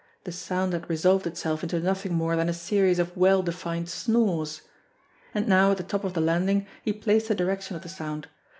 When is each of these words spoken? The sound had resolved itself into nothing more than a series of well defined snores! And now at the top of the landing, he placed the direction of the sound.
The 0.23 0.31
sound 0.31 0.73
had 0.73 0.89
resolved 0.89 1.27
itself 1.27 1.61
into 1.61 1.79
nothing 1.79 2.11
more 2.15 2.35
than 2.35 2.49
a 2.49 2.53
series 2.55 2.97
of 2.97 3.15
well 3.15 3.43
defined 3.43 3.87
snores! 3.87 4.63
And 5.31 5.47
now 5.47 5.69
at 5.69 5.77
the 5.77 5.83
top 5.83 6.03
of 6.03 6.15
the 6.15 6.21
landing, 6.21 6.65
he 6.81 6.91
placed 6.91 7.27
the 7.27 7.35
direction 7.35 7.75
of 7.75 7.83
the 7.83 7.89
sound. 7.89 8.27